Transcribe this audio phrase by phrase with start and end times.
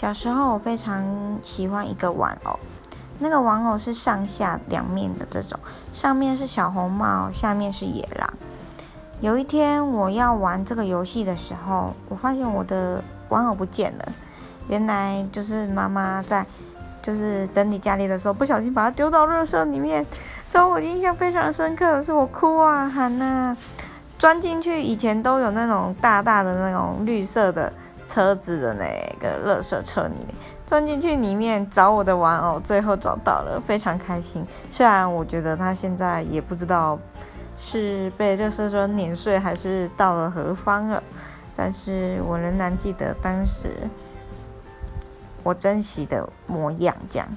[0.00, 1.04] 小时候我非常
[1.42, 2.56] 喜欢一个玩偶，
[3.18, 5.58] 那个玩偶是上下两面的这种，
[5.92, 8.32] 上面是小红帽，下面是野狼。
[9.20, 14.12] 有一天我要玩这个游戏的时候，我发现我的玩偶不见了。
[14.68, 16.46] 原来就是妈妈在
[17.02, 20.06] 就是整理家里的时候，不小心把它丢到热圾里面。
[20.52, 23.56] 之后我印象非常深刻的是，我哭啊喊呐，
[24.16, 27.72] 钻进去以前都有那种大大的那种绿色的
[28.08, 30.34] 车子的那个热圾车里面，
[30.66, 34.44] 钻进去里面找我的玩偶，最后找到了，非常开心。
[34.72, 36.98] 虽然我觉得他现在也不知道。
[37.60, 41.02] 是被热车车碾碎，还是到了何方了？
[41.56, 43.72] 但是我仍然记得当时
[45.42, 47.28] 我珍惜的模样，这样。